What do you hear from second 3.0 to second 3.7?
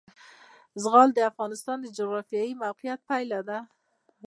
پایله ده.